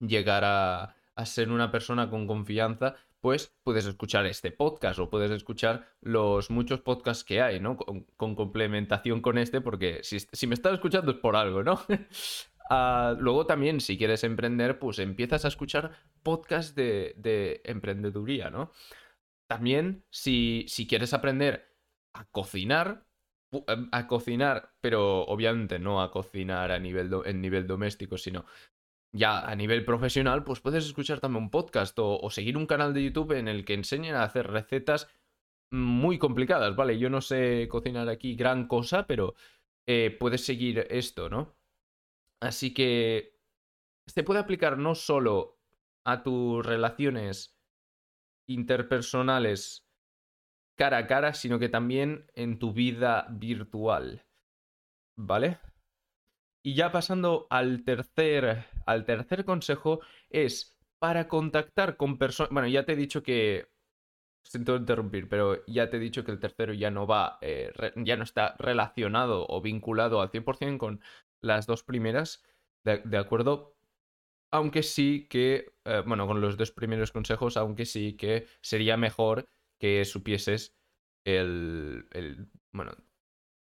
llegar 0.00 0.45
a, 0.45 0.97
a 1.14 1.26
ser 1.26 1.50
una 1.50 1.71
persona 1.71 2.09
con 2.11 2.26
confianza, 2.26 2.97
pues 3.21 3.54
puedes 3.62 3.87
escuchar 3.87 4.26
este 4.26 4.50
podcast 4.50 4.99
o 4.99 5.11
puedes 5.11 5.30
escuchar 5.30 5.87
los 6.00 6.50
muchos 6.50 6.80
podcasts 6.80 7.25
que 7.25 7.42
hay, 7.42 7.61
¿no? 7.61 7.76
Con, 7.76 8.35
complementación 8.35 9.21
con 9.21 9.38
este, 9.38 9.61
porque 9.61 10.00
si, 10.02 10.47
me 10.47 10.54
estás 10.54 10.75
escuchando 10.75 11.12
es 11.12 11.19
por 11.19 11.37
algo, 11.37 11.62
¿no? 11.62 11.80
Ah, 12.73 13.16
luego 13.19 13.47
también, 13.47 13.80
si 13.80 13.99
quieres 13.99 14.23
emprender, 14.23 14.78
pues 14.78 15.00
empiezas 15.00 15.45
a 15.45 15.49
escuchar 15.49 15.90
podcasts 16.23 16.76
de, 16.76 17.14
de 17.16 17.62
emprendeduría, 17.64 18.49
¿no? 18.49 18.71
También, 19.50 20.04
si, 20.11 20.64
si 20.69 20.87
quieres 20.87 21.12
aprender 21.12 21.76
a 22.14 22.25
cocinar, 22.30 23.04
em, 23.66 23.88
a 23.90 24.07
cocinar, 24.07 24.76
pero 24.80 25.23
obviamente 25.26 25.80
no 25.80 26.02
a 26.02 26.12
cocinar 26.12 26.71
a 26.71 26.78
nivel 26.78 27.11
en 27.25 27.40
nivel 27.40 27.66
doméstico, 27.66 28.16
sino 28.16 28.45
ya 29.12 29.40
a 29.40 29.57
nivel 29.57 29.85
profesional, 29.85 30.45
pues 30.45 30.61
puedes 30.61 30.87
escuchar 30.87 31.19
también 31.19 31.42
un 31.42 31.50
podcast 31.50 31.99
o, 31.99 32.30
seguir 32.30 32.57
un 32.57 32.66
canal 32.66 32.95
de 32.95 33.02
YouTube 33.02 33.33
en 33.33 33.49
el 33.49 33.64
que 33.64 33.75
enseñen 33.75 34.14
a 34.14 34.23
hacer 34.23 34.47
recetas 34.47 35.09
muy 35.73 36.16
complicadas, 36.16 36.76
¿vale? 36.76 37.00
Yo 37.00 37.11
no 37.11 37.21
sé 37.21 37.66
cocinar 37.69 38.09
aquí 38.09 38.37
gran 38.37 38.69
cosa, 38.69 39.09
pero 39.09 39.35
eh, 39.88 40.16
puedes 40.21 40.45
seguir 40.45 40.87
esto, 40.90 41.28
¿no? 41.28 41.57
Así 42.40 42.73
que 42.73 43.37
se 44.07 44.23
puede 44.23 44.38
aplicar 44.38 44.78
no 44.78 44.95
solo 44.95 45.59
a 46.04 46.23
tus 46.23 46.64
relaciones 46.64 47.60
interpersonales 48.52 49.87
cara 50.76 50.99
a 50.99 51.07
cara, 51.07 51.35
sino 51.35 51.59
que 51.59 51.69
también 51.69 52.26
en 52.35 52.59
tu 52.59 52.73
vida 52.73 53.26
virtual, 53.30 54.25
¿vale? 55.16 55.59
Y 56.62 56.75
ya 56.75 56.92
pasando 56.92 57.47
al 57.50 57.85
tercer, 57.85 58.66
al 58.87 59.04
tercer 59.04 59.45
consejo 59.45 60.00
es 60.28 60.78
para 60.99 61.28
contactar 61.28 61.97
con 61.97 62.19
personas... 62.19 62.50
Bueno, 62.50 62.69
ya 62.69 62.85
te 62.85 62.92
he 62.92 62.97
dicho 62.97 63.23
que... 63.23 63.69
Siento 64.42 64.76
interrumpir, 64.76 65.28
pero 65.28 65.64
ya 65.66 65.90
te 65.90 65.99
he 65.99 66.00
dicho 66.00 66.25
que 66.25 66.33
el 66.33 66.40
tercero 66.40 66.73
ya 66.73 66.90
no 66.90 67.07
va, 67.07 67.37
eh, 67.42 67.73
ya 67.97 68.16
no 68.16 68.25
está 68.25 68.57
relacionado 68.59 69.47
o 69.47 69.61
vinculado 69.61 70.23
al 70.23 70.30
100% 70.30 70.78
con 70.78 71.02
las 71.42 71.66
dos 71.66 71.83
primeras, 71.85 72.42
de, 72.85 73.19
acuerdo? 73.19 73.76
Aunque 74.50 74.83
sí 74.83 75.26
que, 75.28 75.73
eh, 75.85 76.02
bueno, 76.07 76.26
con 76.26 76.40
los 76.40 76.57
dos 76.57 76.73
primeros 76.73 77.12
consejos, 77.12 77.57
aunque 77.57 77.87
sí 77.87 78.14
que 78.14 78.47
sería 78.61 78.97
mejor 78.97 79.49
que 79.78 80.04
supieses 80.04 80.75
el, 81.25 82.07
el 82.12 82.49
bueno, 82.73 82.92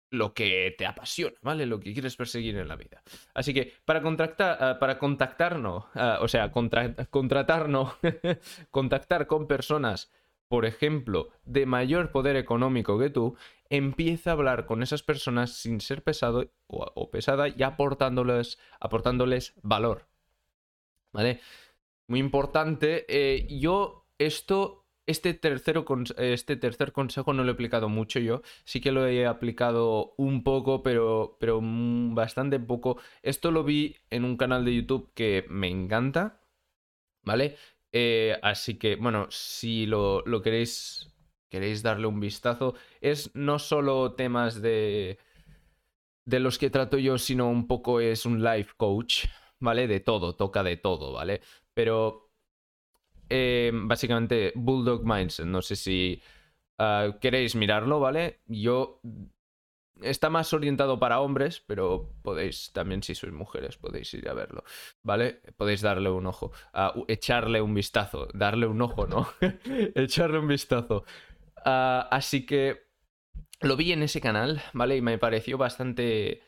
lo 0.10 0.34
que 0.34 0.74
te 0.78 0.86
apasiona, 0.86 1.36
¿vale? 1.42 1.66
Lo 1.66 1.80
que 1.80 1.94
quieres 1.94 2.16
perseguir 2.16 2.58
en 2.58 2.68
la 2.68 2.76
vida. 2.76 3.04
Así 3.34 3.54
que 3.54 3.74
para 3.86 4.02
contactar, 4.02 4.58
ah, 4.60 4.80
para 4.80 4.98
contactarnos, 4.98 5.86
ah, 5.96 6.20
o 6.22 6.28
sea, 6.28 6.52
contratarnos, 6.52 7.94
contactar 8.72 9.28
con 9.28 9.48
personas, 9.48 10.12
por 10.48 10.66
ejemplo, 10.66 11.30
de 11.44 11.66
mayor 11.66 12.12
poder 12.12 12.38
económico 12.38 12.98
que 12.98 13.10
tú, 13.10 13.36
empieza 13.70 14.30
a 14.30 14.34
hablar 14.34 14.66
con 14.66 14.82
esas 14.82 15.04
personas 15.04 15.52
sin 15.52 15.82
ser 15.82 16.04
pesado 16.04 16.50
o, 16.68 17.12
pesada 17.12 17.50
y 17.50 17.64
aportándoles, 17.64 18.58
aportándoles 18.80 19.54
valor. 19.62 20.08
¿Vale? 21.14 21.42
Muy 22.08 22.20
importante. 22.20 23.06
Eh, 23.10 23.48
yo 23.50 24.08
esto 24.18 24.88
este, 25.08 25.34
tercero, 25.34 25.86
este 26.18 26.58
tercer 26.58 26.92
consejo 26.92 27.34
no 27.34 27.44
lo 27.44 27.52
he 27.52 27.54
aplicado 27.54 27.90
mucho 27.90 28.20
yo. 28.20 28.42
Sí 28.66 28.82
que 28.82 28.92
lo 28.92 29.08
he 29.08 29.26
aplicado 29.26 30.14
un 30.18 30.44
poco, 30.44 30.84
pero, 30.84 31.38
pero 31.40 31.62
bastante 31.64 32.60
poco. 32.60 32.98
Esto 33.24 33.52
lo 33.52 33.64
vi 33.64 33.96
en 34.10 34.26
un 34.26 34.38
canal 34.38 34.66
de 34.66 34.76
YouTube 34.76 35.12
que 35.16 35.46
me 35.50 35.70
encanta. 35.70 36.42
¿Vale? 37.24 37.58
Eh, 37.92 38.38
así 38.44 38.78
que, 38.78 38.96
bueno, 38.96 39.28
si 39.30 39.86
lo, 39.86 40.24
lo 40.26 40.42
queréis, 40.42 41.10
queréis 41.50 41.84
darle 41.84 42.08
un 42.08 42.20
vistazo, 42.20 42.76
es 43.02 43.34
no 43.36 43.60
solo 43.60 44.14
temas 44.14 44.62
de, 44.62 45.20
de 46.26 46.40
los 46.40 46.58
que 46.58 46.70
trato 46.70 46.98
yo, 46.98 47.18
sino 47.18 47.50
un 47.50 47.68
poco 47.68 48.02
es 48.02 48.26
un 48.26 48.44
life 48.44 48.74
coach, 48.78 49.26
¿vale? 49.60 49.88
De 49.88 50.00
todo, 50.00 50.36
toca 50.36 50.64
de 50.64 50.78
todo, 50.78 51.14
¿vale? 51.14 51.42
Pero 51.74 52.32
eh, 53.30 53.72
básicamente 53.74 54.54
Bulldog 54.56 55.06
Mindset. 55.06 55.46
No 55.46 55.62
sé 55.62 55.76
si 55.76 56.22
ah, 56.78 57.18
queréis 57.22 57.56
mirarlo, 57.56 58.00
¿vale? 58.00 58.42
Yo... 58.48 59.02
Está 60.00 60.30
más 60.30 60.54
orientado 60.54 61.00
para 61.00 61.22
hombres, 61.22 61.60
pero 61.66 62.14
podéis 62.22 62.72
también, 62.72 63.02
si 63.02 63.16
sois 63.16 63.34
mujeres, 63.34 63.78
podéis 63.78 64.14
ir 64.14 64.30
a 64.30 64.36
verlo, 64.36 64.64
¿vale? 65.02 65.42
Podéis 65.58 65.82
darle 65.82 66.12
un 66.12 66.28
ojo, 66.28 66.52
echarle 67.08 67.62
un 67.62 67.74
vistazo, 67.74 68.28
darle 68.32 68.68
un 68.68 68.80
ojo, 68.80 69.08
¿no? 69.08 69.28
echarle 69.96 70.38
un 70.38 70.48
vistazo. 70.48 71.04
Ah, 71.66 72.08
así 72.12 72.46
que 72.46 72.88
lo 73.62 73.76
vi 73.76 73.92
en 73.92 74.04
ese 74.04 74.22
canal, 74.22 74.62
¿vale? 74.74 74.98
Y 74.98 75.02
me 75.02 75.18
pareció 75.18 75.58
bastante... 75.58 76.44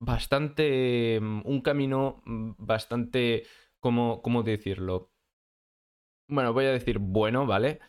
Bastante... 0.00 1.18
Mm, 1.20 1.42
un 1.44 1.60
camino 1.60 2.22
mm, 2.24 2.52
bastante... 2.58 3.44
¿Cómo, 3.80 4.22
cómo 4.22 4.42
decirlo? 4.42 5.12
bueno, 6.28 6.52
voy 6.52 6.66
a 6.66 6.72
decir 6.72 6.98
bueno, 6.98 7.46
¿vale? 7.46 7.80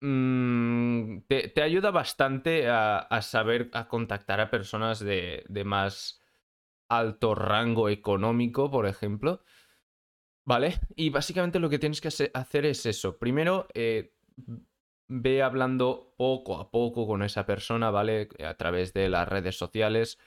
Mm, 0.00 1.20
te, 1.28 1.62
ayuda 1.62 1.90
bastante 1.90 2.68
a, 2.68 3.06
saber, 3.22 3.70
a 3.72 3.88
contactar 3.88 4.40
a 4.40 4.50
personas 4.50 5.00
de, 5.00 5.44
más 5.64 6.20
alto 6.88 7.34
rango 7.34 7.88
económico, 7.88 8.70
por 8.70 8.86
ejemplo. 8.86 9.42
¿Vale? 10.44 10.80
Y 10.96 11.10
básicamente 11.10 11.60
lo 11.60 11.70
que 11.70 11.78
tienes 11.78 12.00
que 12.00 12.08
hacer 12.08 12.66
es 12.66 12.84
eso. 12.84 13.16
Primero, 13.18 13.68
eh, 13.74 14.12
ve 15.08 15.42
hablando 15.42 16.14
poco 16.18 16.58
a 16.58 16.70
poco 16.70 17.06
con 17.06 17.22
esa 17.22 17.46
persona, 17.46 17.90
¿vale? 17.90 18.28
A 18.44 18.54
través 18.56 18.92
de 18.92 19.08
las 19.08 19.28
redes 19.28 19.56
sociales. 19.56 20.18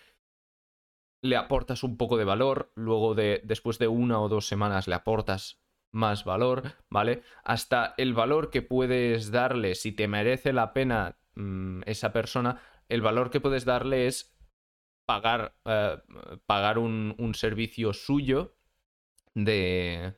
Le 1.25 1.37
aportas 1.37 1.83
un 1.83 1.97
poco 1.97 2.17
de 2.17 2.23
valor. 2.23 2.71
Luego, 2.75 3.15
de, 3.15 3.41
después 3.43 3.79
de 3.79 3.87
una 3.87 4.21
o 4.21 4.29
dos 4.29 4.47
semanas, 4.47 4.87
le 4.87 4.93
aportas 4.93 5.59
más 5.91 6.23
valor, 6.23 6.73
¿vale? 6.89 7.23
Hasta 7.43 7.95
el 7.97 8.13
valor 8.13 8.51
que 8.51 8.61
puedes 8.61 9.31
darle, 9.31 9.73
si 9.75 9.91
te 9.91 10.07
merece 10.07 10.53
la 10.53 10.73
pena 10.73 11.17
mm, 11.35 11.81
esa 11.85 12.11
persona, 12.13 12.61
el 12.89 13.01
valor 13.01 13.31
que 13.31 13.39
puedes 13.39 13.65
darle 13.65 14.05
es 14.05 14.37
pagar, 15.05 15.55
eh, 15.65 15.97
pagar 16.45 16.77
un, 16.77 17.31
servicio 17.33 17.93
suyo 17.93 18.55
de, 19.33 20.13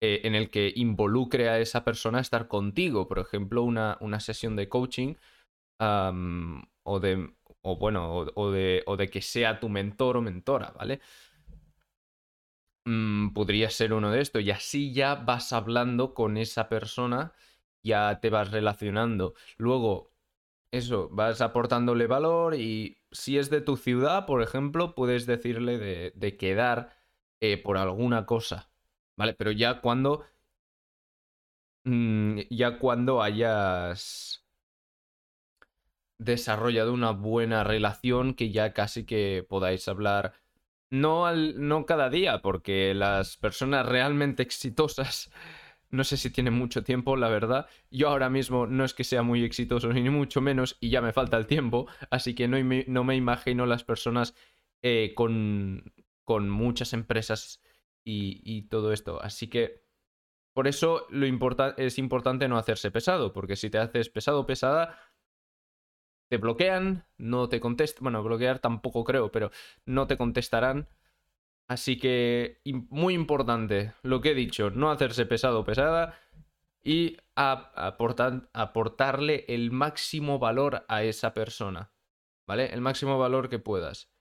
eh, 0.00 0.20
en 0.24 0.34
el 0.34 0.48
que 0.48 0.72
involucre 0.74 1.48
a 1.48 1.58
esa 1.58 1.84
persona 1.84 2.18
a 2.18 2.22
estar 2.22 2.48
contigo. 2.48 3.08
Por 3.08 3.18
ejemplo, 3.18 3.62
una, 3.62 3.98
una 4.00 4.20
sesión 4.20 4.56
de 4.56 4.68
coaching 4.68 5.16
o 5.78 7.00
de, 7.00 7.34
o 7.62 7.76
bueno, 7.76 8.30
o, 8.34 8.50
de, 8.50 8.82
o 8.86 8.96
de 8.96 9.08
que 9.08 9.22
sea 9.22 9.60
tu 9.60 9.68
mentor 9.68 10.16
o 10.18 10.22
mentora, 10.22 10.72
¿vale? 10.72 11.00
Mm, 12.84 13.32
podría 13.32 13.68
ser 13.70 13.92
uno 13.92 14.10
de 14.12 14.20
estos 14.20 14.42
y 14.42 14.50
así 14.52 14.92
ya 14.92 15.16
vas 15.16 15.52
hablando 15.52 16.14
con 16.14 16.36
esa 16.36 16.68
persona, 16.68 17.32
ya 17.82 18.20
te 18.20 18.30
vas 18.30 18.52
relacionando. 18.52 19.34
Luego, 19.56 20.12
eso, 20.70 21.08
vas 21.10 21.40
aportándole 21.40 22.06
valor 22.06 22.54
y 22.54 22.98
si 23.12 23.38
es 23.38 23.50
de 23.50 23.60
tu 23.60 23.76
ciudad, 23.76 24.26
por 24.26 24.42
ejemplo, 24.42 24.94
puedes 24.94 25.26
decirle 25.26 25.78
de, 25.78 26.36
quedar 26.36 26.96
eh, 27.40 27.58
por 27.62 27.78
alguna 27.78 28.26
cosa, 28.26 28.70
¿vale? 29.16 29.34
Pero 29.34 29.52
ya 29.52 29.80
cuando... 29.80 30.24
Mm, 31.84 32.40
ya 32.50 32.78
cuando 32.78 33.22
hayas 33.22 34.45
desarrollado 36.18 36.92
una 36.92 37.10
buena 37.10 37.64
relación 37.64 38.34
que 38.34 38.50
ya 38.50 38.72
casi 38.72 39.04
que 39.04 39.44
podáis 39.48 39.88
hablar 39.88 40.32
no, 40.90 41.26
al, 41.26 41.66
no 41.66 41.84
cada 41.86 42.10
día, 42.10 42.42
porque 42.42 42.94
las 42.94 43.36
personas 43.36 43.86
realmente 43.86 44.42
exitosas 44.42 45.30
no 45.90 46.04
sé 46.04 46.16
si 46.16 46.30
tienen 46.30 46.54
mucho 46.54 46.82
tiempo, 46.82 47.16
la 47.16 47.28
verdad. 47.28 47.66
Yo 47.90 48.08
ahora 48.08 48.30
mismo 48.30 48.66
no 48.66 48.84
es 48.84 48.94
que 48.94 49.04
sea 49.04 49.22
muy 49.22 49.44
exitoso, 49.44 49.92
ni 49.92 50.08
mucho 50.10 50.40
menos, 50.40 50.76
y 50.80 50.90
ya 50.90 51.00
me 51.00 51.12
falta 51.12 51.36
el 51.36 51.46
tiempo, 51.46 51.86
así 52.10 52.34
que 52.34 52.48
no, 52.48 52.58
no 52.86 53.04
me 53.04 53.16
imagino 53.16 53.66
las 53.66 53.84
personas 53.84 54.34
eh, 54.82 55.12
con, 55.14 55.92
con 56.24 56.50
muchas 56.50 56.92
empresas 56.92 57.62
y, 58.04 58.40
y, 58.44 58.68
todo 58.68 58.92
esto. 58.92 59.20
Así 59.22 59.48
que 59.48 59.84
por 60.52 60.68
eso 60.68 61.06
lo 61.10 61.26
es 61.76 61.98
importante 61.98 62.48
no 62.48 62.58
hacerse 62.58 62.90
pesado, 62.90 63.32
porque 63.32 63.56
si 63.56 63.70
te 63.70 63.78
haces 63.78 64.08
pesado 64.08 64.46
pesada, 64.46 64.98
te 66.28 66.38
bloquean, 66.38 67.06
no 67.18 67.48
te 67.48 67.60
contestan, 67.60 68.04
bueno, 68.04 68.22
bloquear 68.22 68.58
tampoco 68.58 69.04
creo, 69.04 69.30
pero 69.30 69.50
no 69.84 70.06
te 70.06 70.16
contestarán. 70.16 70.88
Así 71.68 71.98
que 71.98 72.60
muy 72.90 73.14
importante 73.14 73.92
lo 74.02 74.20
que 74.20 74.30
he 74.30 74.34
dicho, 74.34 74.70
no 74.70 74.90
hacerse 74.90 75.26
pesado 75.26 75.60
o 75.60 75.64
pesada 75.64 76.18
y 76.84 77.16
aportarle 77.34 79.44
el 79.48 79.72
máximo 79.72 80.38
valor 80.38 80.84
a 80.88 81.02
esa 81.02 81.34
persona, 81.34 81.92
¿vale? 82.46 82.72
El 82.72 82.80
máximo 82.80 83.18
valor 83.18 83.48
que 83.48 83.58
puedas. 83.58 84.12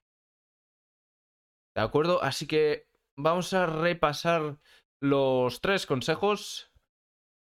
¿De 1.75 1.81
acuerdo? 1.81 2.24
Así 2.24 2.47
que 2.47 2.88
vamos 3.15 3.53
a 3.53 3.67
repasar 3.67 4.57
los 5.00 5.62
tres 5.62 5.85
consejos 5.85 6.71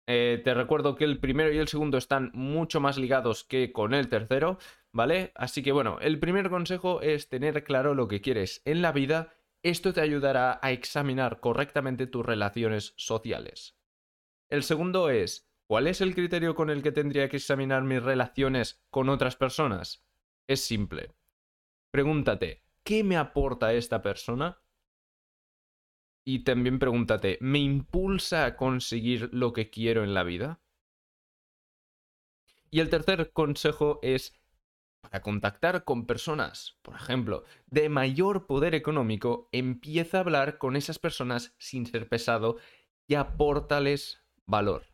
eh, 0.07 0.41
te 0.43 0.55
recuerdo 0.55 0.97
que 0.97 1.05
el 1.05 1.19
primero 1.19 1.53
y 1.53 1.59
el 1.59 1.69
segundo 1.69 1.97
están 1.97 2.31
mucho 2.35 2.81
más 2.81 2.99
ligados 2.99 3.45
que 3.45 3.73
con 3.73 3.95
el 3.95 4.09
tercero, 4.09 4.59
¿vale? 4.93 5.33
Así 5.35 5.63
que 5.63 5.73
bueno, 5.73 5.99
el 6.01 6.19
primer 6.19 6.51
consejo 6.51 7.01
es 7.03 7.29
tener 7.29 7.63
claro 7.65 7.95
lo 7.95 8.09
que 8.09 8.21
quieres 8.21 8.63
en 8.65 8.83
la 8.83 8.93
vida. 8.93 9.35
Esto 9.63 9.93
te 9.93 10.01
ayudará 10.01 10.59
a 10.61 10.73
examinar 10.73 11.39
correctamente 11.41 12.09
tus 12.09 12.27
relaciones 12.27 12.95
sociales. 12.97 13.79
El 14.51 14.65
segundo 14.65 15.09
es, 15.09 15.49
¿cuál 15.69 15.87
es 15.87 16.01
el 16.01 16.15
criterio 16.15 16.55
con 16.55 16.69
el 16.69 16.83
que 16.83 16.93
tendría 16.93 17.29
que 17.29 17.37
examinar 17.37 17.83
mis 17.85 18.03
relaciones 18.03 18.85
con 18.91 19.09
otras 19.09 19.37
personas? 19.37 20.05
Es 20.49 20.65
simple. 20.65 21.15
Pregúntate, 21.93 22.65
¿qué 22.83 23.05
me 23.05 23.17
aporta 23.17 23.73
esta 23.73 24.03
persona? 24.03 24.62
Y 26.25 26.45
también 26.45 26.79
pregúntate, 26.79 27.39
¿me 27.41 27.59
impulsa 27.59 28.45
a 28.45 28.57
conseguir 28.57 29.29
lo 29.33 29.53
que 29.53 29.71
quiero 29.71 30.05
en 30.05 30.15
la 30.15 30.23
vida? 30.23 30.61
Y 32.71 32.81
el 32.81 32.89
tercer 32.89 33.33
consejo 33.33 33.99
es 34.03 34.33
para 35.03 35.21
contactar 35.21 35.85
con 35.85 36.07
personas, 36.07 36.79
por 36.83 36.95
ejemplo, 36.95 37.45
de 37.67 37.89
mayor 37.89 38.47
poder 38.47 38.75
económico, 38.75 39.49
empieza 39.53 40.19
a 40.19 40.21
hablar 40.21 40.59
con 40.59 40.77
esas 40.77 40.99
personas 40.99 41.55
sin 41.59 41.87
ser 41.87 42.09
pesado 42.09 42.57
y 43.09 43.17
apórtales 43.17 44.23
valor. 44.47 44.85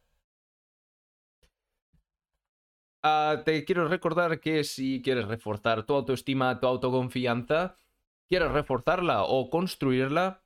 Ah, 3.02 3.42
te 3.44 3.64
quiero 3.64 3.86
recordar 3.86 4.40
que 4.40 4.64
si 4.64 5.02
quieres 5.02 5.28
reforzar 5.28 5.84
tu 5.84 5.94
autoestima, 5.94 6.58
tu 6.58 6.66
autoconfianza, 6.66 7.76
quieres 8.28 8.50
reforzarla 8.50 9.22
o 9.24 9.50
construirla, 9.50 10.42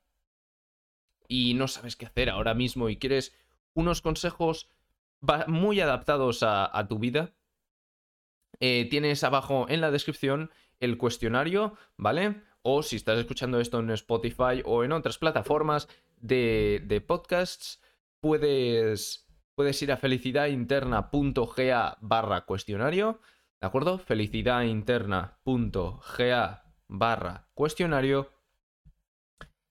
y 1.33 1.55
no 1.55 1.67
sabes 1.67 1.95
qué 1.95 2.05
hacer 2.05 2.29
ahora 2.29 2.53
mismo 2.53 2.89
y 2.89 2.97
quieres 2.97 3.35
unos 3.73 4.03
consejos 4.03 4.69
muy 5.47 5.79
adaptados 5.79 6.43
a, 6.43 6.85
tu 6.87 6.99
vida, 6.99 7.33
eh, 8.59 8.87
tienes 8.87 9.23
abajo 9.23 9.65
en 9.67 9.81
la 9.81 9.89
descripción 9.89 10.51
el 10.79 10.99
cuestionario, 10.99 11.75
¿vale? 11.97 12.43
O 12.61 12.83
si 12.83 12.97
estás 12.97 13.17
escuchando 13.17 13.59
esto 13.59 13.79
en 13.79 13.89
Spotify 13.89 14.61
o 14.63 14.83
en 14.83 14.91
otras 14.91 15.17
plataformas 15.17 15.89
de, 16.17 17.03
podcasts, 17.07 17.81
puedes, 18.19 19.27
puedes 19.55 19.81
ir 19.81 19.91
a 19.91 19.97
felicidadinterna.ga 19.97 21.97
barra 21.99 22.45
cuestionario, 22.45 23.21
¿de 23.59 23.65
acuerdo? 23.65 23.97
felicidadinterna.ga 23.97 26.63
barra 26.87 27.47
cuestionario 27.55 28.29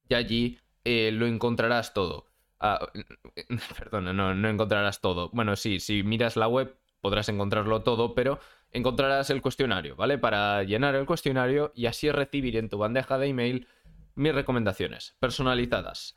y 0.08 0.14
allí 0.14 0.58
eh, 0.84 1.10
lo 1.12 1.26
encontrarás 1.26 1.94
todo. 1.94 2.26
Ah, 2.60 2.78
perdona, 3.78 4.12
no, 4.12 4.48
encontrarás 4.48 5.00
todo. 5.00 5.30
Bueno, 5.32 5.56
sí, 5.56 5.80
si 5.80 6.02
miras 6.02 6.36
la 6.36 6.48
web 6.48 6.76
podrás 7.00 7.28
encontrarlo 7.28 7.82
todo, 7.82 8.14
pero 8.14 8.38
encontrarás 8.70 9.30
el 9.30 9.42
cuestionario, 9.42 9.96
¿vale? 9.96 10.18
Para 10.18 10.62
llenar 10.62 10.94
el 10.94 11.06
cuestionario 11.06 11.72
y 11.74 11.86
así 11.86 12.10
recibir 12.10 12.56
en 12.56 12.68
tu 12.68 12.78
bandeja 12.78 13.18
de 13.18 13.26
email 13.26 13.66
mis 14.14 14.34
recomendaciones 14.34 15.16
personalizadas. 15.18 16.14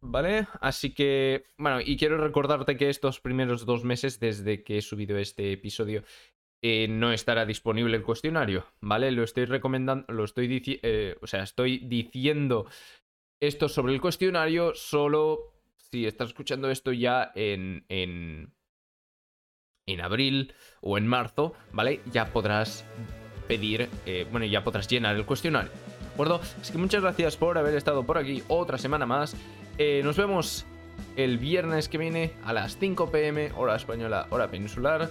¿Vale? 0.00 0.46
Así 0.60 0.94
que, 0.94 1.44
bueno, 1.56 1.80
y 1.80 1.96
quiero 1.96 2.18
recordarte 2.18 2.76
que 2.76 2.88
estos 2.88 3.20
primeros 3.20 3.66
dos 3.66 3.84
meses 3.84 4.20
desde 4.20 4.62
que 4.62 4.78
he 4.78 4.82
subido 4.82 5.18
este 5.18 5.52
episodio 5.52 6.04
eh, 6.62 6.86
no 6.88 7.12
estará 7.12 7.46
disponible 7.46 7.96
el 7.96 8.02
cuestionario, 8.02 8.66
¿vale? 8.80 9.10
Lo 9.10 9.24
estoy 9.24 9.44
recomendando, 9.44 10.12
lo 10.12 10.24
estoy 10.24 10.46
diciendo, 10.46 10.80
eh, 10.82 11.16
o 11.20 11.26
sea, 11.26 11.42
estoy 11.42 11.78
diciendo 11.78 12.66
esto 13.40 13.68
sobre 13.68 13.94
el 13.94 14.00
cuestionario 14.00 14.74
solo 14.74 15.54
si 15.90 16.06
estás 16.06 16.28
escuchando 16.28 16.70
esto 16.70 16.92
ya 16.92 17.32
en, 17.34 17.84
en, 17.88 18.52
en 19.86 20.00
abril 20.00 20.54
o 20.80 20.98
en 20.98 21.06
marzo, 21.06 21.54
¿vale? 21.72 22.00
Ya 22.12 22.32
podrás 22.32 22.84
pedir, 23.46 23.88
eh, 24.04 24.26
bueno, 24.30 24.46
ya 24.46 24.62
podrás 24.64 24.88
llenar 24.88 25.16
el 25.16 25.24
cuestionario, 25.24 25.70
¿de 25.70 26.12
acuerdo? 26.12 26.40
Así 26.60 26.72
que 26.72 26.78
muchas 26.78 27.02
gracias 27.02 27.36
por 27.36 27.56
haber 27.56 27.74
estado 27.74 28.04
por 28.04 28.18
aquí 28.18 28.42
otra 28.48 28.76
semana 28.76 29.06
más. 29.06 29.34
Eh, 29.78 30.02
nos 30.04 30.16
vemos 30.16 30.66
el 31.16 31.38
viernes 31.38 31.88
que 31.88 31.96
viene 31.96 32.32
a 32.44 32.52
las 32.52 32.76
5 32.76 33.10
pm, 33.10 33.52
hora 33.56 33.76
española, 33.76 34.26
hora 34.30 34.50
peninsular. 34.50 35.10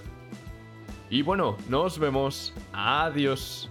Y 1.09 1.21
bueno, 1.21 1.57
nos 1.69 1.97
vemos. 1.97 2.53
Adiós. 2.73 3.69